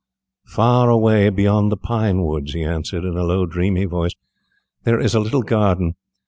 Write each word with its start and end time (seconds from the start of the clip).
'"]"Far 0.47 0.89
away 0.89 1.29
beyond 1.29 1.71
the 1.71 1.77
pine 1.77 2.23
woods," 2.23 2.53
he 2.53 2.63
answered, 2.63 3.05
in 3.05 3.15
a 3.15 3.23
low, 3.23 3.45
dreamy 3.45 3.85
voice, 3.85 4.13
"there 4.83 4.99
is 4.99 5.13
a 5.13 5.19
little 5.19 5.43
garden. 5.43 5.93